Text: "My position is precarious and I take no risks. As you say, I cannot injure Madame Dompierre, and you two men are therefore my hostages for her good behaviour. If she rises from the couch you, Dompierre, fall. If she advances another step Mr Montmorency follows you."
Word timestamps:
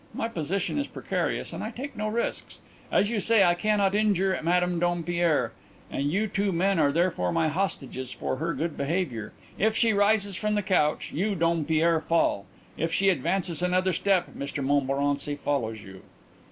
"My 0.15 0.27
position 0.27 0.79
is 0.79 0.87
precarious 0.87 1.53
and 1.53 1.63
I 1.63 1.69
take 1.69 1.95
no 1.95 2.07
risks. 2.07 2.57
As 2.91 3.11
you 3.11 3.19
say, 3.19 3.43
I 3.43 3.53
cannot 3.53 3.93
injure 3.93 4.39
Madame 4.41 4.79
Dompierre, 4.79 5.51
and 5.91 6.11
you 6.11 6.25
two 6.27 6.51
men 6.51 6.79
are 6.79 6.91
therefore 6.91 7.31
my 7.31 7.49
hostages 7.49 8.11
for 8.11 8.37
her 8.37 8.55
good 8.55 8.75
behaviour. 8.75 9.31
If 9.59 9.77
she 9.77 9.93
rises 9.93 10.35
from 10.35 10.55
the 10.55 10.63
couch 10.63 11.11
you, 11.11 11.35
Dompierre, 11.35 12.01
fall. 12.01 12.47
If 12.77 12.91
she 12.91 13.09
advances 13.09 13.61
another 13.61 13.93
step 13.93 14.33
Mr 14.35 14.63
Montmorency 14.65 15.35
follows 15.35 15.83
you." 15.83 16.01